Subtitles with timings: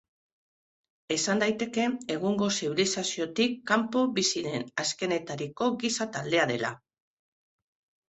[1.15, 6.77] Esan daiteke egungo zibilizaziotik kanpo bizi den azkenetariko giza-taldea dela.